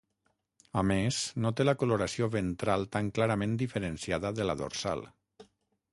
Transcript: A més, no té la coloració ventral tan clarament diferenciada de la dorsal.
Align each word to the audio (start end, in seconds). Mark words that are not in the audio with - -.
A 0.81 0.83
més, 0.91 1.19
no 1.45 1.51
té 1.59 1.67
la 1.67 1.75
coloració 1.83 2.31
ventral 2.37 2.89
tan 2.97 3.13
clarament 3.19 3.55
diferenciada 3.63 4.33
de 4.41 4.49
la 4.51 4.57
dorsal. 4.63 5.05